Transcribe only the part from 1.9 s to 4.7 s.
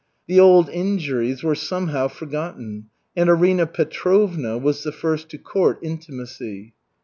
forgotten, and Arina Petrovna